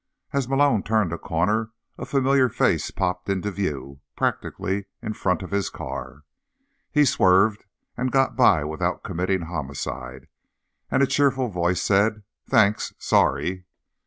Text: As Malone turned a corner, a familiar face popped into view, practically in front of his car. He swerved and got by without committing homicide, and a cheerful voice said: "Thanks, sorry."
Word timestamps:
As 0.33 0.49
Malone 0.49 0.81
turned 0.81 1.13
a 1.13 1.17
corner, 1.19 1.73
a 1.99 2.07
familiar 2.07 2.49
face 2.49 2.89
popped 2.89 3.29
into 3.29 3.51
view, 3.51 3.99
practically 4.15 4.85
in 4.99 5.13
front 5.13 5.43
of 5.43 5.51
his 5.51 5.69
car. 5.69 6.23
He 6.91 7.05
swerved 7.05 7.65
and 7.95 8.11
got 8.11 8.35
by 8.35 8.63
without 8.63 9.03
committing 9.03 9.41
homicide, 9.41 10.27
and 10.89 11.03
a 11.03 11.05
cheerful 11.05 11.49
voice 11.49 11.83
said: 11.83 12.23
"Thanks, 12.49 12.95
sorry." 12.97 13.65